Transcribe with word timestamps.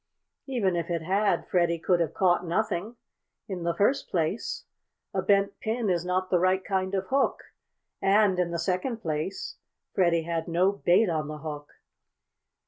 Even 0.47 0.75
if 0.75 0.89
it 0.89 1.03
had, 1.03 1.47
Freddie 1.47 1.77
could 1.77 1.99
have 1.99 2.15
caught 2.15 2.43
nothing. 2.43 2.95
In 3.47 3.61
the 3.61 3.75
first 3.75 4.09
place 4.09 4.65
a 5.13 5.21
bent 5.21 5.59
pin 5.59 5.91
is 5.91 6.03
not 6.03 6.31
the 6.31 6.39
right 6.39 6.65
kind 6.65 6.95
of 6.95 7.05
hook, 7.09 7.43
and, 8.01 8.39
in 8.39 8.49
the 8.49 8.57
second 8.57 8.97
place, 9.03 9.57
Freddie 9.93 10.23
had 10.23 10.47
no 10.47 10.71
bait 10.71 11.07
on 11.07 11.27
the 11.27 11.37
hook. 11.37 11.69